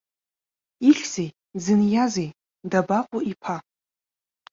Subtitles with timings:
[0.89, 2.29] Ихьзеи, дзыниазеи,
[2.71, 3.55] дабаҟоу иԥа?